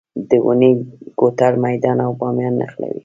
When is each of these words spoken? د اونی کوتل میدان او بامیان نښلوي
د 0.29 0.31
اونی 0.45 0.71
کوتل 1.19 1.53
میدان 1.65 1.97
او 2.05 2.11
بامیان 2.19 2.53
نښلوي 2.61 2.99